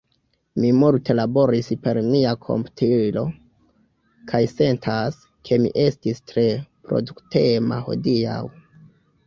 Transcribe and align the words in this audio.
Mi 0.61 0.69
multe 0.83 1.15
laboris 1.17 1.67
per 1.83 1.99
mia 2.05 2.31
komputilo, 2.45 3.23
kaj 4.33 4.41
sentas, 4.55 5.21
ke 5.51 5.63
mi 5.67 5.73
estis 5.85 6.27
tre 6.33 6.49
produktema 6.91 7.83
hodiaŭ. 7.91 8.43